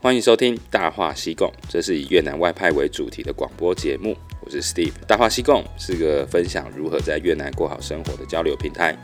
[0.00, 4.16] 欢迎收听《大话西贡》，这是以越南外派为主题的广播节目。
[4.40, 8.96] 我是 Steve，《大话西贡》是个分享如何在越南过好生活的交流平台。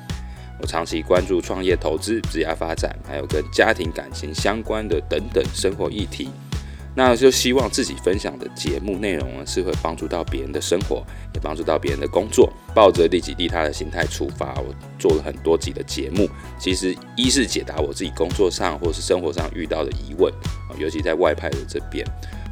[0.60, 6.30] 我长期关注创业、投资、职业发展，还有跟家庭感情相关的等等生活议题。
[6.96, 11.04] 那就希望自己分享的节目内容呢，是会帮助到别人的生活，
[11.34, 12.52] 也帮助到别人的工作。
[12.72, 16.28] 抱着利己利他的心态出发，我做了很多集的节目。
[16.58, 20.32] 其实一是解答我自己工作上或是生活上遇到的疑问，
[20.78, 22.06] 尤其在外派的这边。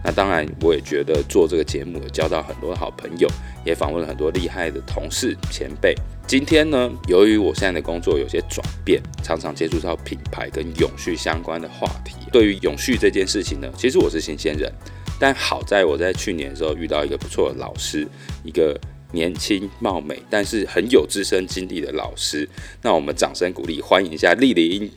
[0.04, 3.28] 那当然，我也觉得做这个节目有交到很多好朋友，
[3.64, 5.94] 也访问了很多厉害的同事前辈。
[6.26, 12.16] 今天呢，由于我现在的工作有些转变，常常接触到品牌跟永续相关的话题。
[12.32, 14.72] 对于永续这件事情呢，其实我是新鲜人，
[15.20, 18.06] 但好在我在去年的时候遇到一个不错的老师，
[18.44, 18.78] 一个
[19.12, 22.48] 年轻貌美但是很有资深经历的老师。
[22.82, 24.90] 那我们掌声鼓励，欢迎一下丽玲。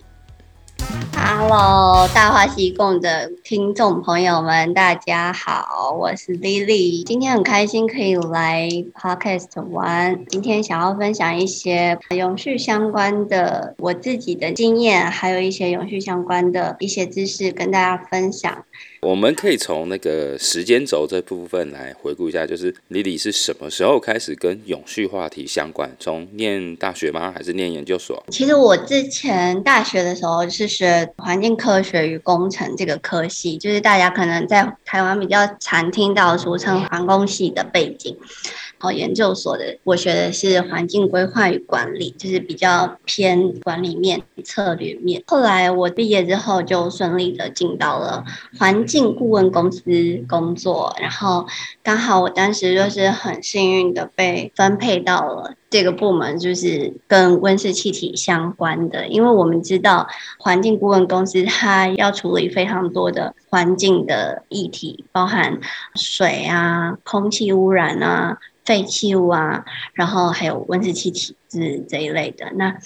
[1.13, 7.04] Hello，大话西贡的听众朋友们，大家好，我是 Lily。
[7.04, 10.26] 今天很开心可以来 Podcast 玩。
[10.27, 18.63] 今天想要分享一些永续相关的我自己的经验，还有一些永续相关的一些知识跟大家分享。
[19.05, 25.95] 我们可以从那个时间轴这部分来回顾一下，就是 Lily 是什么时候开始跟永续话题相关？
[25.99, 27.31] 从念大学吗？
[27.31, 28.23] 还是念研究所？
[28.31, 38.17] 其实我之前大学的时候是学环境科学与工程这个科系，就是大家可能在台湾比较常听到俗称环工系的背景。
[38.17, 45.23] 然哦研究所的我学的是环境规划与管理，就是比较偏管理面、策略面。
[45.27, 48.23] 后来我毕业之后就顺利的进到了
[48.59, 49.81] 环境顾问公司
[50.27, 51.48] 工作，然后
[51.81, 59.07] 刚好我当时就是很幸运的被分配到了这个部门，就是跟温室气体相关的。
[59.07, 65.59] 因为我们知道环境顾问公司它要处理非常多的环境的议题，包含
[65.96, 68.38] 水啊、空气污染啊。
[68.66, 72.52] 废弃物啊，然后还有温室气体是这一类的。
[72.56, 72.78] 那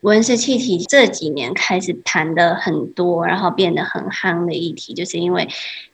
[0.00, 5.48] 温室气体这几年开始谈的很多，然后变得很夯的议题，就是因为。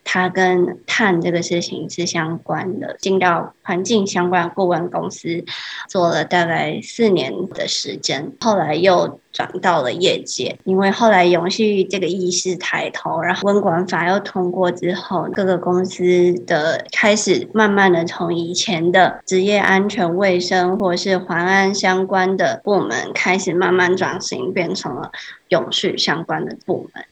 [0.04, 5.44] 它跟碳这个事情是相关的，进到环境相关顾问公司
[5.88, 25.10] 做了大概四年的时间，后来又转到了业界，因为后来永续这个意识抬头，然后温管法又通过之后，各个公司的开始慢慢的从以前的职业安全卫生或是环安相关的部门，开始慢慢转型，变成了
[25.48, 27.04] 永续相关的部门。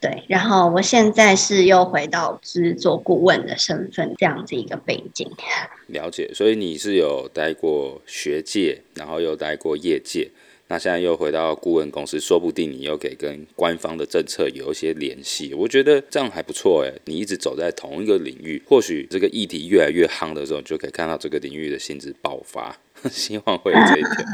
[0.00, 5.28] 对，然后我现在是又回到制作顾问的身份，这样子一个背景。
[5.88, 10.30] 了解，所以你是有待过学界，然后又待过业界，
[10.68, 15.52] 那现在又回到顾问公司，说不定你又可以跟官方的政策有一些联系。
[15.54, 22.76] 我觉得这样还不错诶，你一直走在同一个领域，或许这个议题越来越夯的时候，就可以看到这个领域的薪资爆发。
[23.10, 24.26] 希望会有这一天。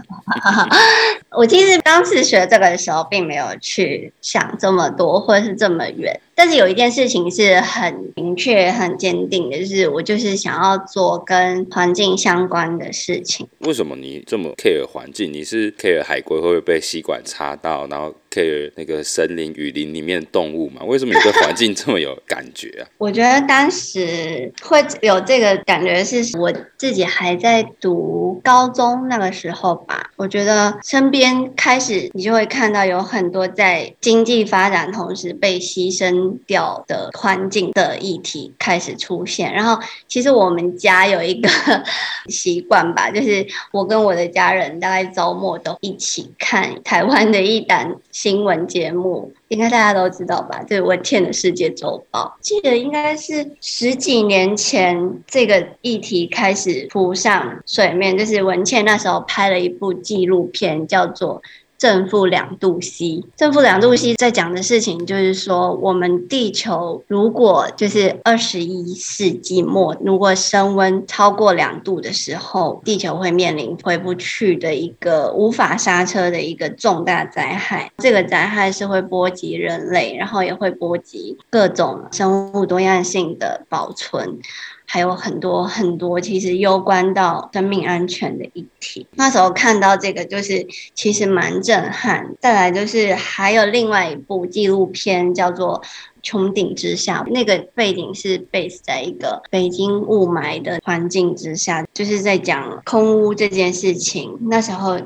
[1.36, 6.20] 我其实当时学这个的时候，并没有去想这么多，或者是这么远。
[6.36, 13.46] 但是有一件事情是很明确、很坚定的，就是我就是想要做跟环境相关的事情。
[13.58, 15.32] 为什么你这么 care 环境？
[15.32, 20.82] 你是 care 海龟会不会被吸管插到，然后 care 那个森林、雨林里面的动物吗？
[20.84, 22.88] 为什么你对环境这么有感觉啊？
[22.98, 30.10] 我觉得当时会有这个感觉，是我自己还在读高中那个时候吧。
[30.16, 36.14] 我觉得身边开始你就会看到有很多在经济发展同时被牺牲。
[36.46, 41.48] 掉的环境的议题开始出现，然后其实我们家有一个
[42.28, 50.62] 习惯吧，就是我跟我的家人大概周末都一起看台湾的一档新闻节目，应该大家都知道吧？
[50.62, 61.42] 就是《文茜的世界周报》，记得应该是十几年前这个议题开始浮上水面，就是文倩那时候拍了一部纪录片，叫做。
[61.84, 77.92] 正负两度 C，正负两度 C 在讲的事情就是说，我们地球如果就是二十一世纪末，如果升温超过两度的时候，地球会面临回不去的一个无法刹车的一个重大灾害。
[77.98, 84.38] 这个灾害是会波及人类，然后也会波及各种生物多样性的保存。
[84.94, 89.04] 还有很多很多，其实攸关到生命安全的议题。
[89.16, 90.64] 那时候看到这个，就是
[90.94, 92.36] 其实蛮震撼。
[92.40, 95.82] 再来就是还有另外一部纪录片，叫做
[96.24, 104.36] 《穹顶之下，那个背景是 base 在一个北京雾霾的环境之下，就是在讲空屋这件事情。
[104.40, 104.98] 那时候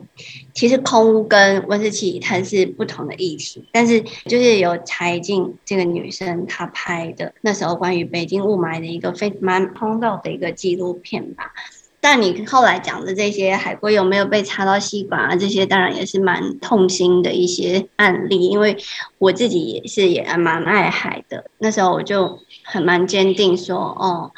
[0.54, 11.52] 其实空屋跟温室气体它是不同的议题，但是就是有柴静这个女生她拍的那时候关于北京雾霾的一个非蛮轰动的一个纪录片吧。
[12.00, 15.34] 但你后来讲的这些海龟有没有被插到吸管啊？
[15.34, 18.76] 这些当然也是蛮痛心的一些案例，因为
[19.18, 21.44] 我自己也是也蛮爱海的。
[21.58, 24.32] 那时候我就很蛮坚定说，哦，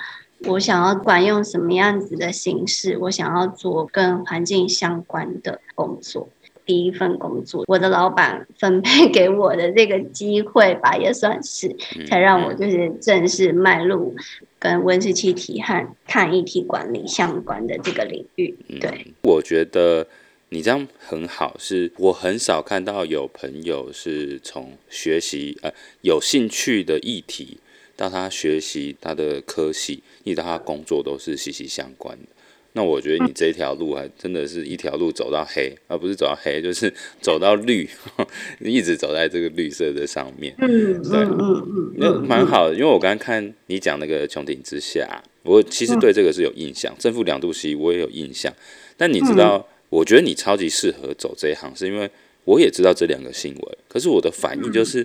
[0.46, 6.28] 我想要管用什么样子的形式，我想要做跟环境相关的工作。
[6.70, 11.74] 第一份工作，我的老板分配给我的这个机会吧，也算是
[12.06, 14.14] 才让我就是正式迈入
[14.56, 18.54] 跟温室气体和碳液体管理相关的这个领域。
[18.80, 20.06] 对，嗯，我觉得
[20.50, 25.72] 你这样很好，是我很少看到有朋友是从学习呃
[26.02, 27.58] 有兴趣的议题
[27.96, 32.26] 到他学习他的科系，一直到他工作都是息息相关的。
[32.72, 37.88] 那我觉得你这条路还真的是一条路走到黑，而不是走到黑，就是走到绿，
[38.62, 40.54] 一直走在这个绿色的上面。
[40.58, 48.54] 嗯，对，嗯嗯，那蛮好的，因为我刚刚看你讲那个穹顶之下，我其实对这个是有印象，正负两度 C 我也有印象。
[48.96, 52.08] 但你知道，我觉得你超级适合走这一行，是因为
[52.44, 55.04] 我也知道这两个新闻，可是我的反应就是，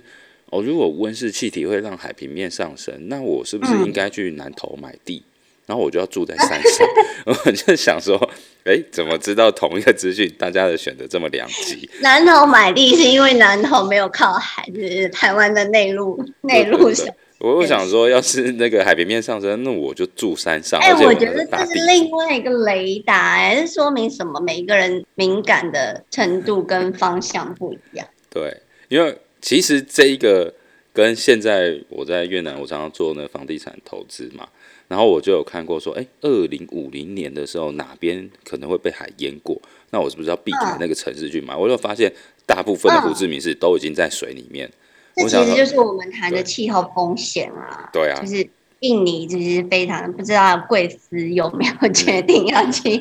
[0.52, 5.24] 哦，如果温室气体会让海平面上升，那我是不是应该去南投买地？
[5.66, 6.88] 然后我就要住在山上，
[7.26, 8.18] 我就想说，
[8.64, 11.90] 哎，怎么知道同一个资讯，大家的选择这么两极？
[12.02, 17.08] 南投买地是因为南投没有靠海，就是台湾的内陆内陆上。
[17.40, 20.80] 我又想说，要是那个海平面上升，那我就住山上。
[20.80, 24.40] 哎，我觉得这是另外一个雷达，哎，这说明什么？
[24.40, 28.08] 每一个人敏感的程度跟方向不一样。
[28.30, 28.56] 对，
[28.88, 30.54] 因为其实这一个
[30.96, 34.48] 跟现在我在越南，我常常做那房地产投资嘛。
[34.88, 39.62] 然后我就有看过说，哎，二零五零年的时候哪边可能会被海淹过？
[39.90, 41.54] 那我是不是要避开那个城市去买？
[41.54, 42.12] 我就发现
[42.46, 44.72] 大部分的胡志明市都已经在水里面。
[45.18, 47.90] 这其实就是我们谈的气候风险啊。
[47.92, 48.50] 对啊，就是。
[48.82, 53.00] 印尼就是非常不知道贵司有没有决定要去印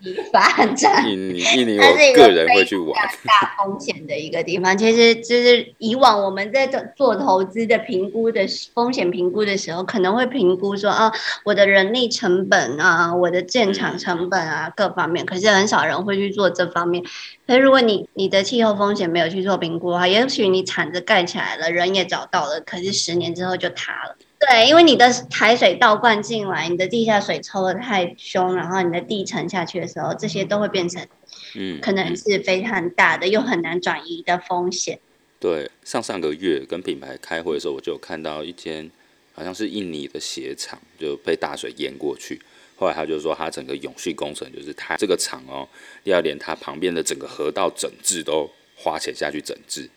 [0.00, 1.08] 尼发展。
[1.08, 2.92] 印尼，印尼，我个人会去玩。
[3.24, 11.12] 大风险的一个地方，其实就是以往我们在做投资的评估的风险评估的时候，可能会评估说啊，
[11.44, 15.24] 我的人力成本啊，我的建厂成本啊，各方面。
[15.24, 17.02] 可是很少人会去做这方面。
[17.46, 24.16] 可是如果你你的气候风险没有去做评估的话，也许你铲子盖起来了，人也找到了，可是十年之后就塌了。
[24.48, 31.06] 对，因为你的海水倒灌进来，你的地下水抽的太凶，然后你的地沉下去的时候，这些都会变成，
[31.54, 34.98] 嗯，可能是非常大的又很难转移的风险。
[35.38, 38.90] 对，上上个月跟品牌开会的时候，我就看到一间
[39.32, 42.40] 好像是印尼的鞋厂就被大水淹过去，
[42.76, 45.68] 后来他就说他整个永续工程就是他这个厂哦，
[46.02, 49.88] 要连他旁边的整个河道整治都花钱下去整治。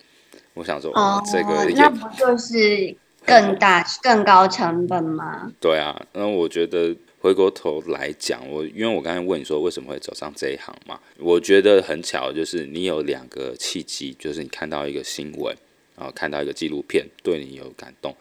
[0.54, 2.96] 我想说，哦，这个那不就是？
[3.26, 5.52] 更大、更高成本吗？
[5.60, 15.56] 对啊，那我觉得回过头来讲，我因为我刚才问你说为什么会走上这一行嘛，我觉得很巧，就是你有两个契机，就是你看到一个新闻，
[15.98, 18.16] 然后看到一个纪录片，对你有感动。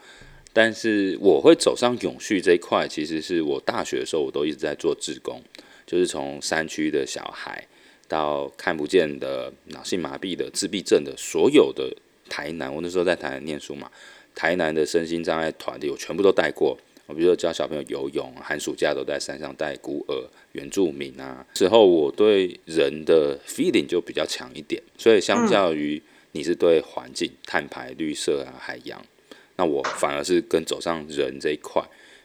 [0.52, 5.42] 但是我会走上永续这一块，其实是我大学的时候我都一直在做志工，
[5.84, 7.66] 就是从山区的小孩
[8.06, 11.92] 到看不见的脑性麻痹的自闭症的所有的
[12.28, 13.90] 台南，我那时候在台南念书嘛。
[14.34, 16.76] 台南的身心障碍团体，我全部都带过。
[17.06, 21.46] 我比如说教小朋友游泳，寒暑假都在山上带孤儿、原住民啊。
[21.54, 29.00] 之后我对人的 feeling 就比较强一点，所以相较于你是对环境、碳排、绿色啊、海洋，
[29.56, 31.80] 那我反而是更走上人这一块，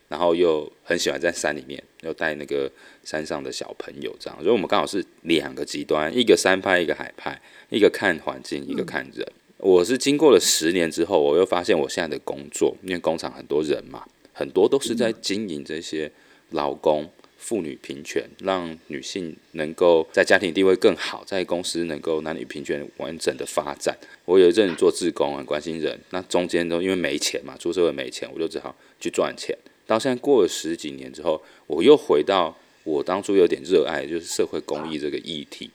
[0.07, 2.71] 然后又很喜欢在山里面，又带那个
[3.03, 4.39] 山上的小朋友这样。
[4.39, 9.27] 所以我们刚好是两个极端，一个山派，一个海派，一个看环境，一个看人。
[9.61, 16.09] 我是经过了十年之后，我又发现我现在的工作，因为工厂很多人嘛，很多都是在经营这些
[16.51, 23.97] 劳工、妇女平权，让女性能够在家庭地位更好，在公司能够男女平权完整的发展。
[24.23, 29.53] 我有一阵做志工，很关心人，那中间都因为没钱嘛，出社会没钱，我就只好去赚钱。
[29.85, 35.69] 到现在过了十几年之后，我又回到我当初有点热爱，就是社会公益这个议题。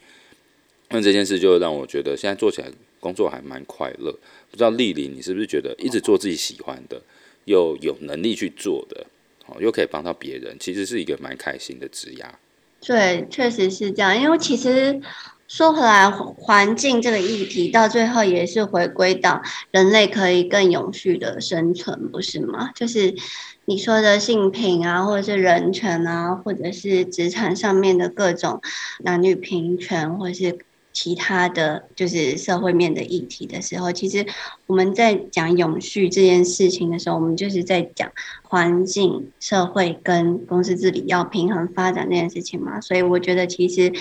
[0.88, 2.68] 那这件事就让我觉得现在做起来。
[3.04, 4.10] 工作还蛮快乐，
[4.50, 7.02] 不知道俐霖，你是不是觉得一直做自己喜欢的，
[7.44, 9.04] 又有能力去做的，
[9.46, 12.24] 哦，又可以帮到别人，其实是一个蛮开心的职涯。
[12.80, 14.18] 对，确实是这样。
[14.18, 14.98] 因为其实
[15.48, 22.70] 说回来，环境这个议题到最后也是回归到人类可以更永续的生存，不是吗？
[22.74, 23.14] 就是
[23.66, 28.62] 你说的性平啊，或者是人权啊，或者是职场上面的各种
[29.00, 30.58] 男女平权，或者是。
[30.94, 34.24] 其他的就是社会面的议题的时候，其实
[34.66, 38.10] 我们在讲永续这件事情的时候，我们就是在讲
[38.42, 42.80] 环境、社会跟公司治理要平衡发展这件事情嘛。
[42.80, 43.92] 所以我觉得，其实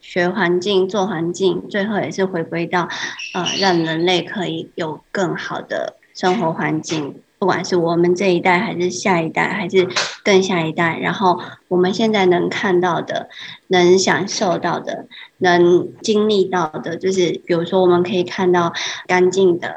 [0.00, 2.86] 学环境、做环境，最后也是回归到，
[3.34, 7.22] 呃，让人类可以有更好的生活环境。
[7.42, 9.88] 不管是我们这一代，还是下一代，还是
[10.22, 13.28] 更下一代，然后我们现在能看到的、
[13.66, 15.08] 能享受到的、
[15.38, 18.72] 能经历到的，就是比如说，我们可以看到
[19.08, 19.74] 干净的。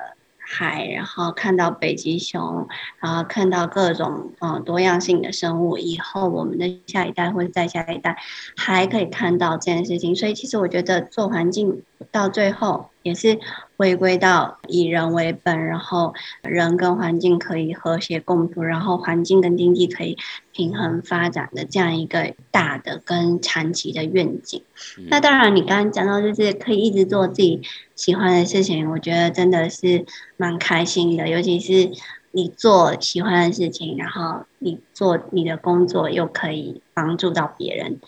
[0.47, 2.67] 海，然后看到北极熊，
[2.99, 8.15] 然后看到各种嗯多样性的生物，以后我们的下一代或者再下一代
[8.55, 10.15] 还可以看到这件事情。
[10.15, 11.81] 所以其实我觉得做环境
[12.11, 13.39] 到最后也是
[13.77, 20.17] 回归到以人为本，然后人跟环境可以和谐共处，然后环境跟经济可以
[20.51, 24.63] 平衡发展的这样一个大的跟长期的愿景。
[24.97, 27.61] 嗯、那当然，你刚刚讲到就是可以一直做自己。
[27.95, 30.05] 喜欢的事情，我觉得真的是
[30.35, 31.89] 蛮开心的，尤其是
[32.35, 38.01] 你做喜欢的事情，然后你做你的工作又可以帮助到别人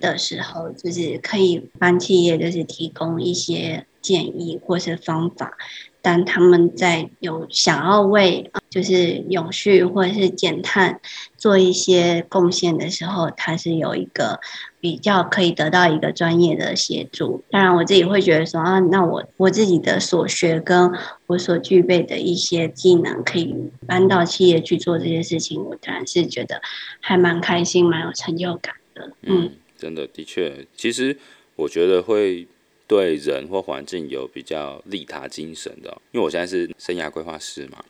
[0.00, 5.56] 的时候，就是可以帮企业就是提供一些建议或是方法。
[6.00, 11.00] 当他们在有想要为就是永续或者是减碳
[11.36, 14.40] 做一些贡献的时候，他是有一个
[14.80, 17.42] 比较可以得到一个专业的协助。
[17.50, 20.92] 当然，我自己会觉得说啊，那我我自己的所学跟
[21.26, 23.54] 我所具备的一些技能，可以
[23.86, 26.60] 搬到企业去做这些事情，我当然是觉得
[27.00, 29.12] 还蛮开心、蛮有成就感的。
[29.22, 31.18] 嗯，嗯，真的，的确，其实
[31.56, 32.46] 我觉得会。
[32.88, 37.84] 对人或环境有比较利他精神的，因为我现在是生涯规划师嘛，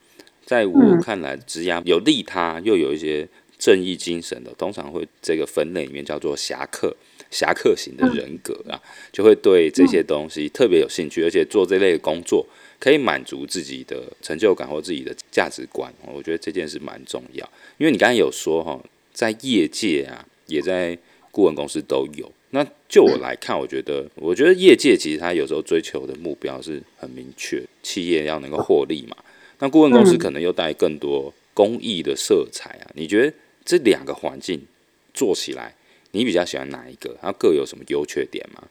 [0.45, 3.25] 在我看来，职涯有利他又有一些
[3.57, 6.93] 正义精神的，通常会这个分类里面叫做侠客，
[7.31, 8.75] 侠客型的人格啊，
[9.13, 12.45] 就会对这些东西特别有兴趣，而且做这类的工作
[12.77, 15.89] 可以满足自己的成就感或自己的价值观。
[16.13, 18.77] 我觉得这件事蛮重要，因为你刚才有说哈，
[19.13, 20.97] 在业界啊，也在
[21.31, 22.29] 顾问公司都有。
[22.51, 29.15] 那就我来看，我觉得，我觉得业界其实他有时候追求的目标是很明确，企业要能够获利嘛。
[29.59, 32.89] 那顾问公司可能又带更多公益的色彩啊。
[32.95, 33.31] 你觉得
[33.63, 34.65] 这两个环境
[35.13, 35.75] 做起来，
[36.09, 37.15] 你比较喜欢哪一个？
[37.21, 38.63] 它各有什么优缺点吗？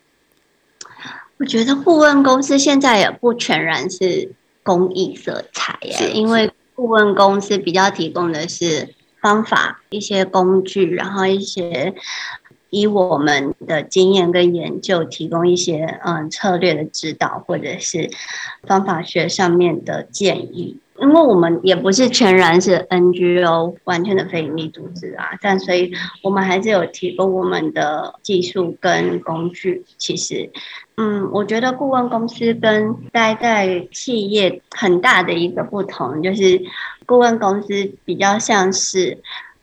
[1.37, 4.33] 我觉得顾问公司现在也不全然是
[4.65, 11.95] 公益色彩耶，因为顾问公司比较提供的是方法、一些工具，然后一些。
[12.71, 18.11] 以我们的经验跟研究，提供一些嗯策略的指导，或者是
[18.67, 20.79] 方法学上面的建议。
[21.01, 25.93] 因为我们也不是全然是 NGO 完全的非营利组织啊，但所以
[26.25, 29.85] 我们还是有提供我们的技术跟工具。
[29.97, 30.51] 其实，
[30.97, 36.61] 嗯，我觉得顾问公司跟待在企业很大的一个不同，就是
[37.07, 39.19] 顾问公司比较像是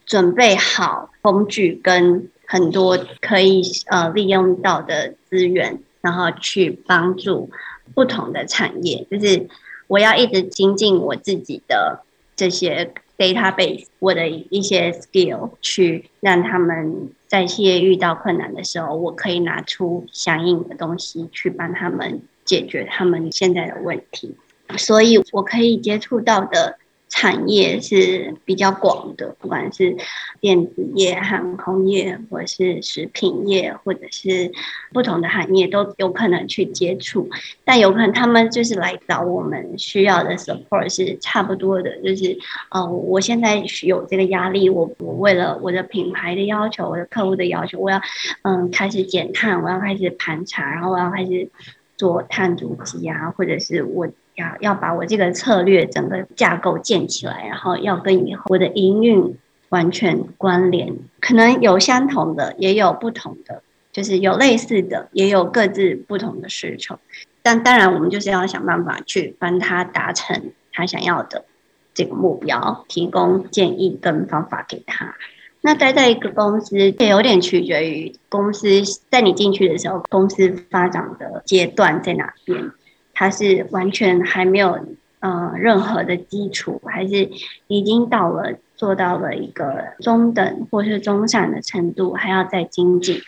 [0.06, 2.30] 准备好工具跟。
[2.48, 7.50] 很多可以呃利用到的资源，然后去帮助
[7.94, 9.06] 不同的产业。
[9.10, 9.48] 就是
[9.88, 12.02] 我要一直精进我自己的
[12.36, 24.36] 这些 database，我的一些 skill，去让他们在企业遇到困难的时候，我可以拿出相应的东西去帮他们解决他们现在的问题。
[24.78, 26.78] 所以我可以接触到的。
[27.08, 29.96] 产业是比较广的，不管是
[30.42, 34.52] 电子业、航空业，或者是食品业，或者是
[34.92, 37.30] 不同的行业都有可能去接触。
[37.64, 42.38] 但有可能他们就是来找我们需要的 support 是差不多的，就是
[42.70, 48.02] 呃，我现在有这个压力，我我为了我的品牌的要求，我的客户的要求，我要
[48.42, 51.48] 嗯开始减碳，我要开始盘查，然后我要开始
[51.96, 54.10] 做碳足迹啊，或者是我。
[54.36, 59.38] 要要把我这个策略整个架构建起来，然后要跟以后我的营运
[59.70, 63.62] 完全关联，可能有相同的，也有不同的，
[63.92, 67.00] 就是有类似的，也有各自不同的需求。
[67.42, 71.46] 但当然，我们就是要想办法去帮他达成他想要的
[71.94, 75.16] 这个目标，提供建议跟方法给他。
[75.62, 78.68] 那待在一个公司，也有点取决于公司
[79.10, 82.72] 在你进去的时候，公司发展的阶段在哪边。
[83.16, 84.86] 它是完全还没有
[85.22, 87.28] 呃任何的基础，还是
[87.68, 93.22] 已经到了做到了一个中等或是中上的程度，还要再精进，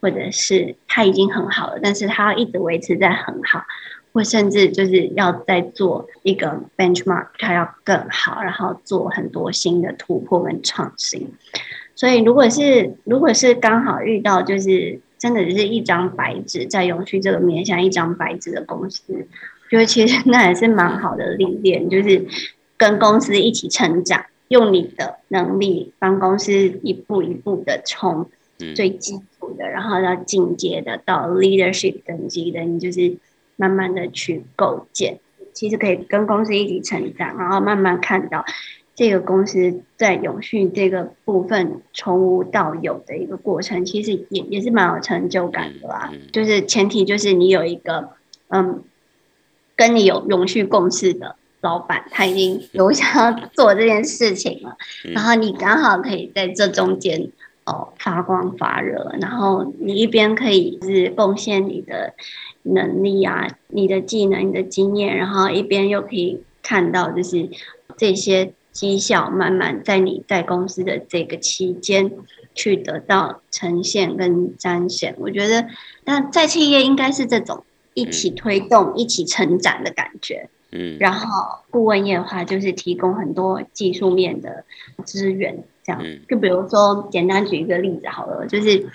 [0.00, 3.64] 或者是它已经很好了，但是它要一直维持在很好，
[4.12, 11.32] 或甚至就是要再做一个 benchmark，它要更好，然后做很多新的突破跟创新。
[11.94, 19.24] 所以，如果是如果是刚好遇到，就是真的只是一张白纸，在永续这个面向一张白纸的公司，
[19.70, 22.26] 觉得其实那也是蛮好的历练，就是
[22.76, 26.52] 跟公司一起成长，用你的能力帮公司
[26.82, 28.28] 一步一步的从
[28.74, 33.16] 最基础的，然后到进阶的，到 leadership 等级的，你就是
[33.54, 35.20] 慢慢的去构建，
[35.52, 38.44] 其实可以跟公司一起成长，然后慢慢看到。
[38.94, 46.12] 这个公司在永续这个部分从无到有的一个过程，其实也也是蛮有成就感的啦。
[46.30, 48.10] 就是前提就是你有一个
[48.48, 48.82] 嗯，
[49.74, 54.76] 跟你有永续共识的老板，他已经 有想要做这件事情了，
[55.14, 57.30] 然后你刚好可以在这中间
[57.64, 62.12] 哦发光发热，然后你一边可以是贡献你的
[62.64, 67.48] 能力啊、你的技能、你的经验，然后一边又可以看到就是
[67.96, 68.52] 这些。
[68.72, 72.10] 绩效慢慢在你在公司的这个期间
[72.54, 75.66] 去得到呈现跟彰显，我觉得，
[76.04, 77.64] 那在企业应该是这种
[77.94, 80.48] 一起推动、一起成长的感觉。
[80.74, 84.64] 嗯，然后顾问业的话，就是提供很多技术面的
[85.04, 86.02] 资源，这样。
[86.26, 88.88] 就比如说，简单举一个例子好了，就是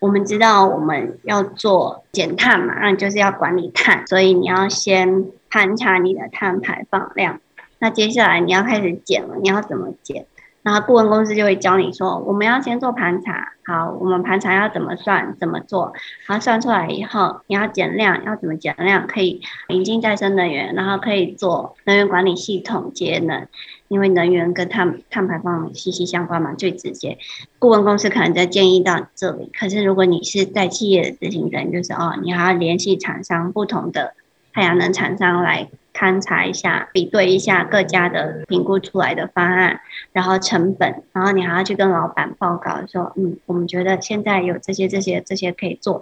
[0.00, 7.40] 我们知道我们要做减碳嘛，那就是要管理碳，所以你要先盘查你的碳排放量。
[7.78, 10.26] 那接下来你要开始减了，你要怎么减？
[10.60, 15.92] 然后顾问公司就会教你说，我们要先做盘查，好，我们盘查要怎么算，怎么做？
[16.26, 19.06] 然后算出来以后，你要减量，要怎么减量？
[19.06, 23.46] 可以引进再生能源，然后可以做能源管理系统节能，
[23.86, 27.16] 因为能源跟碳碳排放息息相关嘛，最直接。
[27.58, 34.12] 顾问公司可能在建议到这里，可是如果你是在企业的执行人，就是哦，你还要联系厂商，不同的
[34.52, 35.68] 太阳能厂商来。
[35.98, 39.80] 勘察一下，比对一下各家的评估出来的方案，
[40.12, 46.00] 然后成本，然后你还要去跟老板报告说，嗯，我们觉得现在有这些、这些、这些可以做，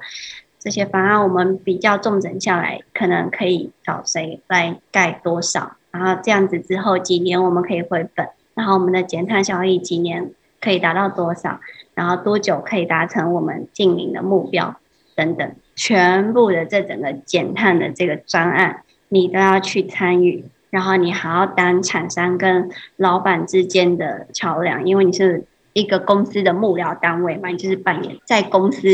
[0.58, 11.58] 这些方案我们比较重整下来，可能可以找谁来盖多少，然后这样子之后几年我们可以回本，然后我们的减碳效益几年可以达到多少，
[11.94, 14.76] 然后多久可以达成我们近零的目标
[15.14, 18.82] 等等，全部的这整个减碳的这个专案。
[19.08, 28.88] 你都要去参与，然后你还要当厂商跟老板之间的桥梁，因为你是一个公司的幕僚单位嘛，你就是扮演在公司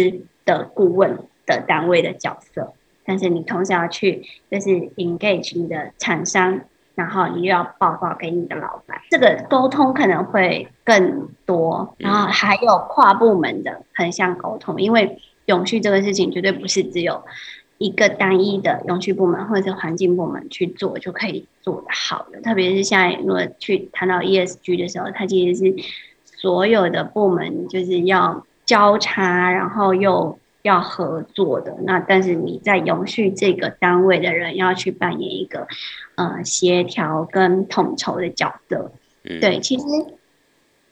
[0.44, 6.60] 的顾问的单位的角色，但是你同时要去就是 engage 你的厂商，
[6.94, 17.22] 然后你又要报告给你的老板，这个沟通可能会更多，然后还有跨部门的横向沟通，因为永续这个事情绝对不是只有。
[17.82, 25.74] 一个单一的永续部门或者是环境部门去做就可以做得好的，特别是现在如果去谈到 ESG 的时候，它其实是
[26.24, 31.76] 所有的部门就是要交叉，然后又要合作的。
[31.84, 35.66] 那但是你在永续这个单位的人要去扮演一个
[36.14, 38.92] 呃协调跟统筹的角色，
[39.24, 39.84] 对，其实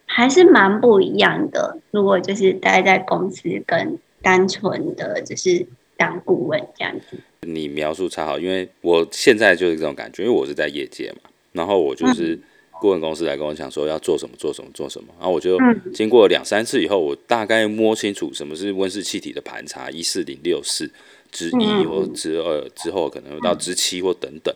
[0.07, 1.79] 还是蛮不一样的。
[1.93, 5.67] 如果就是待在公司跟单纯的就是。
[6.01, 12.41] 当顾问这样子，你描述超好，因为我现在就是这种感觉，因为我是在业界嘛，然后我就是
[12.81, 15.59] 顾问公司来跟我讲说要做什么做什么做什么，然后我就
[15.93, 20.91] 经过两三次以后，我大概摸清楚什么是温室气体的盘查一四零六四
[21.31, 24.55] 之一或之二之后，可能到之七或等等，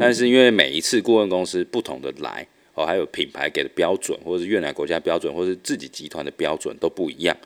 [0.00, 7.36] 但是因为每一次顾问公司不同的来哦，还有品牌给的标准，或者是越南国家标准，或者是自己集团的标准都不一样，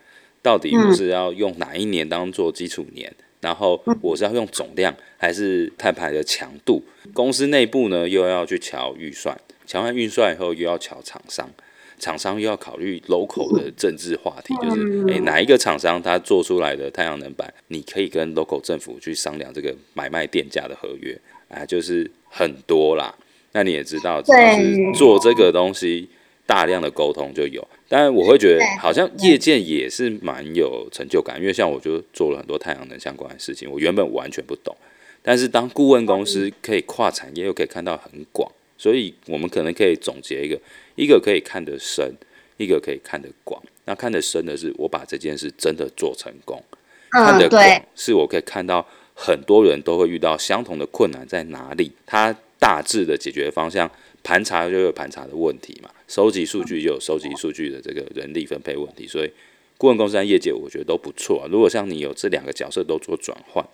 [0.42, 3.12] 到底我是要用哪一年当做基础年？
[3.42, 6.82] 然后我是要用总量还是碳排的强度？
[7.12, 11.50] 公司内部呢又要去瞧预算，瞧完预算以后又要瞧厂商，
[11.98, 23.14] 厂商又要考虑 local 的政治话题，就是诶哪一个厂商他做出来的太阳能板，你可以跟 local 政府去商量这个买卖电价的合约啊，就是很多啦。
[23.52, 26.08] 那你也知道，就是做这个东西。
[26.44, 34.74] 大量的沟通就有，但我会觉得好像业界也是蛮有成就感，因为像我就做了很多太阳能相关的事情，我原本完全不懂，
[35.20, 40.58] 但是当顾问公司可以跨产业，又可以看到很广，所以我们可能可以总结一个，
[40.96, 42.14] 一个可以看得深，
[42.56, 43.62] 一个可以看得广。
[43.84, 46.64] 那看得深的是我把这件事真的做成功，
[47.10, 47.62] 看得广
[47.94, 53.90] 是我可以看到很多人都会遇到相同的困难在哪里，它大致的解决方向。
[54.24, 59.32] 盘查就有盘查的问题嘛，收集数据就有收集数据的这个人力分配问题，所以
[59.78, 61.48] 顾问公司在业界，我觉得都不错啊。
[61.50, 63.66] 如果像你有这两个角色都做转换，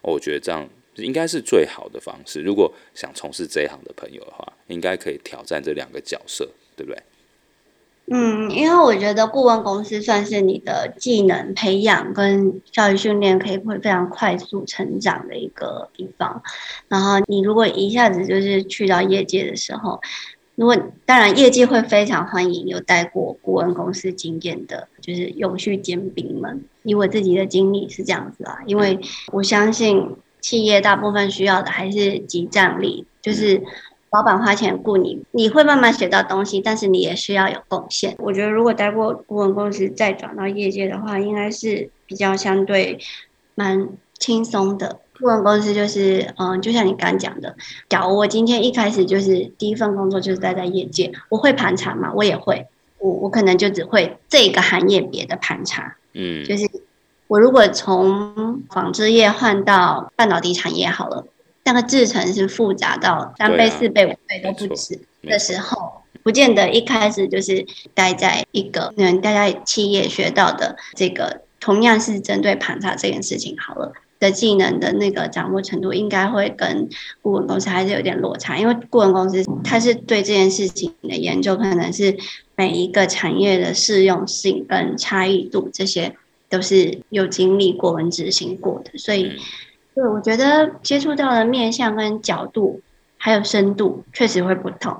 [0.00, 2.40] 我觉得这样应该是最好的方式。
[2.40, 7.02] 如果想从事这一行的朋友的话，应该可以挑战这两个角色，对不对？
[8.06, 16.42] 嗯，因为我觉得顾问公司算是你的技能培养跟教育训练可以会非常快速成长的一个地方。
[16.88, 20.00] 然后你如果一下子就是去到业界的时候，
[20.54, 26.64] 如果当然业界会非常欢迎有带过顾问公司经验的，就是永续尖兵们。
[26.82, 28.98] 以我自己的经历是这样子啊，因为
[29.32, 33.62] 我相信企业大部分需要的还是集战力，就是。
[34.14, 38.14] 老板花钱雇你，你会慢慢学到东西，但是你也需要有贡献。
[38.18, 42.98] 我觉得如果待过顾问公司再转到业界的话，应该是比较相对
[43.54, 43.88] 蛮
[44.18, 45.00] 轻松的。
[45.22, 47.56] 顾问公司就是，嗯，就像你刚讲的，
[47.88, 52.12] 假如我今天一开始就是第一份工作就是待在业界，我会盘查嘛？
[52.12, 52.66] 我也会，
[52.98, 56.68] 我我可能就只会这个行业别的盘查，嗯，就是
[57.28, 61.24] 我如果从纺织业换到半导体产业好了。
[61.64, 76.88] 那个制程是复杂到三倍、四倍、五倍都不止的时候，不见得一开始就是待在一个嗯，大家企业学到的这个同样是针对盘查这件事情好了的技能的那个掌握程度，应该会跟
[77.20, 82.16] 顾问公司还是有点落差，因为顾问公司它是对这件事情的研究，可能是
[82.54, 86.14] 每一个产业的适用性跟差异度，这些
[86.48, 89.32] 都是有经历过跟执行过的，所以。
[89.94, 92.80] 对，我觉得接触到的面向跟角度
[93.18, 94.96] 还有深度确实会不同，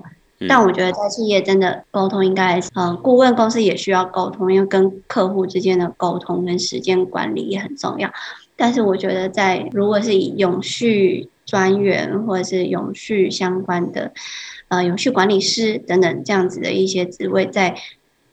[0.47, 8.13] 但我觉得在企业真的沟通应该，呃，顾问公司也需要沟通，因为跟客户之间的沟通跟时间管理也很重要。
[8.57, 14.13] 但是我觉得在如果是以永续专员或者是永续相关的，
[14.69, 17.75] 呃，永续管理师等等这样子的一些职位在。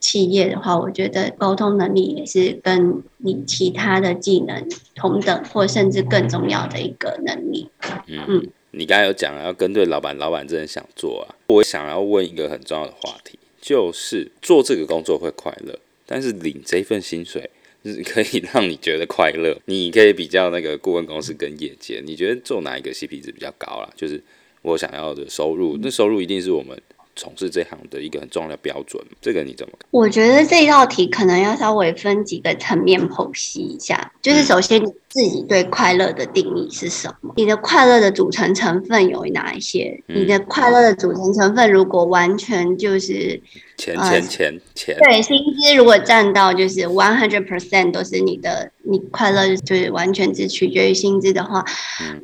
[0.02, 7.70] 企业的话，我觉得沟通能力也是跟你其他的技能同等，或甚至更重要的一个能力。
[8.08, 11.36] 嗯，嗯，你刚才有讲要跟对老板，老板真的想做啊。
[11.50, 17.50] 我想要问一个很重要的话题，就是做这个工作会快乐，但是领这份薪水
[17.84, 19.58] 是可以让你觉得快乐。
[19.66, 23.90] 你可以比较那个顾问公司跟业界，你觉得做哪一个 CP 值比较高啦？
[23.96, 24.22] 就是
[24.62, 26.82] 我想要的收入，那收入一定是我们。
[27.16, 29.86] 从事这行的一个很重要的标准，这个你怎么看？
[29.92, 34.14] 我觉得这一道题可能要稍微分几个层面剖析一下。
[34.22, 37.34] 就是首先你自己对快乐的定义是什么？
[37.38, 40.04] 你的快乐的组成成分有哪一些？
[40.08, 43.42] 你的快乐的组成成分如果完全就是
[43.78, 51.64] 钱钱钱钱，对，薪资如果占到就是 one hundred percent 都是你的，你快乐就是完全只取决于薪资的话，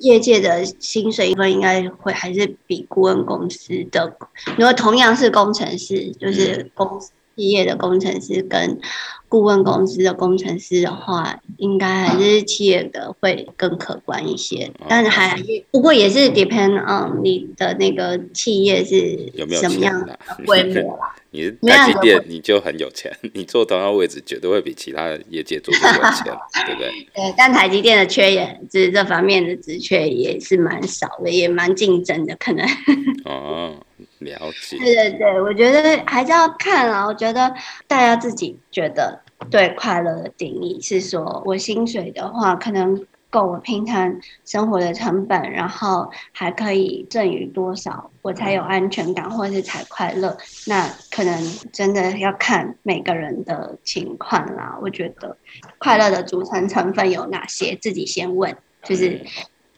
[0.02, 4.18] 业界的薪水分应该会还是比顾问公司的，
[4.58, 7.12] 如果同样是工程师，就是公司。
[7.36, 8.80] 企业的工程师跟
[9.28, 14.72] 顾问公司的工程师的话，应该还是企业的会更可观一些。
[14.88, 15.38] 但是还
[15.72, 21.14] 不过也是 depend on 你的那个企业是什么样的规模啦。
[21.36, 26.34] 你是台积电，你就很有钱，你坐同样位置绝对会比其他的业界做的有钱，
[26.66, 26.90] 对不对？
[27.14, 32.66] 对，但台积电的缺也是这方面的职缺也是蛮少的，也蛮竞争的，可能。
[33.26, 33.76] 哦。
[34.20, 37.06] 了解，对对对，我觉得还是要看啊。
[37.06, 37.54] 我觉得
[37.88, 39.20] 大家自己觉得
[39.52, 50.38] 对快乐的定义是说，我薪水的话可能够我平常生活的成本，然后还可以赠予多少，我才有安全感，或是才快乐。
[50.66, 54.78] 那可能真的要看每个人的情况啦。
[54.82, 55.36] 我觉得
[55.78, 59.22] 快乐的组成成分有哪些，自己先问，就是。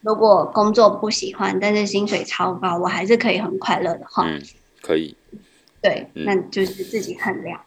[0.02, 4.40] 如果工作不喜欢，但是薪水超高，我还是可以很快乐的话，嗯，
[4.80, 5.16] 可以，
[5.82, 7.60] 对，嗯、那就是自己衡量。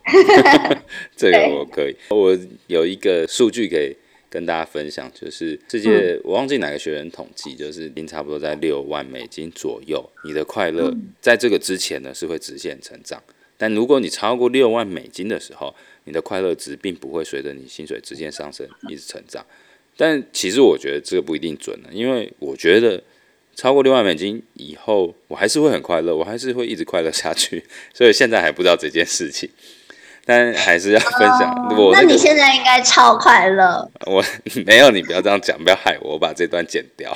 [1.15, 3.95] 这个我可以，我有一个数据可以
[4.29, 13.21] 跟大家分享，就是世界、嗯、我忘记哪个学人统计，就是您差不多在六万美金左右，你的快乐在这个之前呢是会直线成长，
[13.57, 19.45] 但如果你超过六万美金的时候，你的快乐值并不会随着你薪水直线上升一直成长。
[20.03, 23.03] 但其实我觉得这个不一定准的，因为我觉得
[23.55, 27.63] 超过六万美金以后，我还是会很快乐，我还是会一直快乐下去。
[27.93, 29.47] 所以现在还不知道这件事情，
[30.25, 31.53] 但还是要分享。
[31.69, 33.87] 哦、 我、那个、那你现在应该超快乐。
[34.07, 34.25] 我
[34.65, 37.15] 没有，你不要这样讲，不要害我，我把这段剪掉。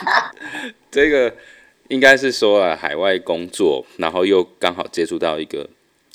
[0.92, 1.34] 这个
[1.88, 5.66] 应该是说啊，海外工作，然后又刚好接触到一个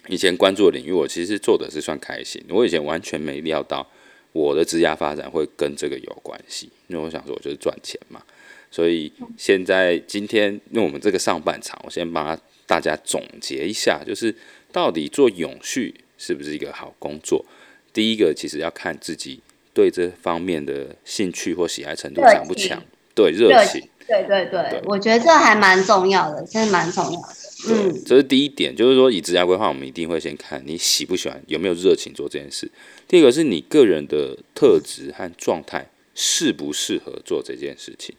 [0.09, 2.45] 以前关注的领域，我其实做的是算开心。
[2.49, 3.87] 我以前完全没料到。
[4.31, 8.21] 我的职业发展会跟这个有关系，因为我想说，我就是赚钱嘛。
[8.69, 14.33] 所以现在今天，因为我们这个上半场，我先帮大家总结一下，就是
[14.71, 17.45] 到底做永续是不是一个好工作？
[17.91, 19.41] 第一个其实要看自己
[19.73, 22.81] 对这方面的兴趣或喜爱程度强不强，
[23.29, 27.27] 对热情，对对对，对，我觉得这还蛮重要的，真的蛮重要的。
[27.69, 32.71] 嗯，这是第一点，就是说以职涯规划，我们一定会先看你喜不喜欢，有没有热情做这件事。
[33.07, 38.15] 第二个是你个人的特质和状态适不适合做这件事情。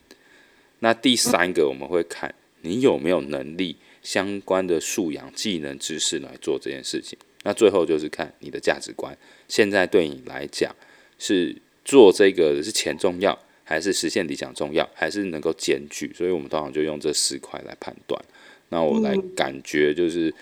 [0.79, 7.19] 那第三个我们会看你有没有能力、相关的素养、技能、知识来做这件事情。
[7.43, 9.17] 那最后就是看你的价值观，
[9.49, 10.73] 现在对你来讲
[11.19, 13.37] 是做这个是钱重要，
[13.73, 16.13] 还是实现理想重要，还是能够兼具？
[16.15, 18.23] 所以我们通常就用这四块来判断。
[18.69, 20.35] 那我来感觉就是，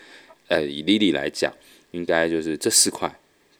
[0.49, 1.53] 呃，以 Lily 来讲，
[1.91, 3.09] 应该就是这四块。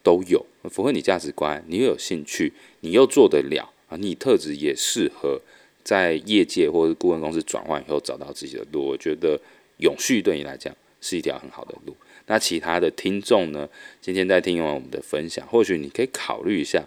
[0.04, 5.40] 都有符合你价值观，你又有兴趣，你又做得了啊，你特质也适合
[5.84, 8.84] 在业界或者顾问公司转换以后找到自己的路。
[8.84, 9.40] 我觉得
[9.78, 11.96] 永续对你来讲是一条很好的路。
[12.26, 13.70] 那其他的听众呢？
[14.02, 16.84] 今天在听完我们的分享，或许你可以考虑一下，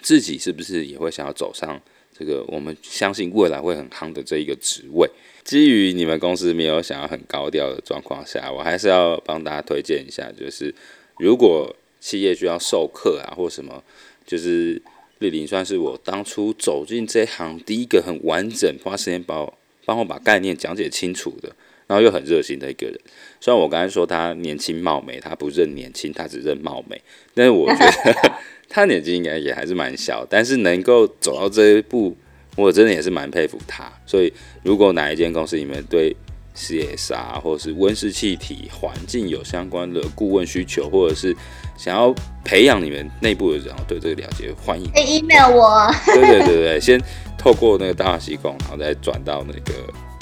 [0.00, 1.82] 自己是不是也会想要走上
[2.18, 5.10] 这个我们相信未来会很夯的这一个职位。
[5.44, 10.74] 基于你们公司没有想要很高调的状况下，我还是要帮大家推荐一下，就是
[11.18, 11.74] 如果。
[11.98, 13.82] 企业需要授课啊，或什么，
[14.24, 14.80] 就是
[15.18, 21.50] 丽玲算是我当初走进这行第一个很完整花时间帮我帮我把概念讲解清楚的，
[21.88, 23.00] 然后又很热心的一个人。
[23.40, 27.00] 虽然我刚才说他年轻貌美，他不认年轻，他只认貌美，
[27.34, 28.32] 但是我觉得
[28.68, 32.16] 他年纪应该也还是蛮小，但是能够走到这一步，
[32.56, 33.90] 我真的也是蛮佩服他。
[34.04, 36.14] 所以如果哪一间公司你们对
[36.56, 41.36] CSR 或者是温室气体环境有相关的顾问需求，或者是
[41.76, 44.90] 想要培养你们内部的人，对这个了解，欢迎。
[44.94, 45.90] email 我。
[46.06, 46.98] 对对对对，先
[47.36, 49.72] 透过那个大话西工，然后再转到那个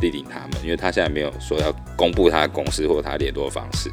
[0.00, 3.88] 丽玲他们，因为他现在没有说要公布他的公司或他联络方式，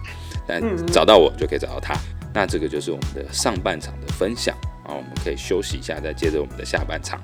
[0.48, 1.94] 但找到我就可以找到他。
[1.94, 7.22] 嗯、那这个就是我们的上半场的分享，啊我们可以休息一下，再接着我们的下半场。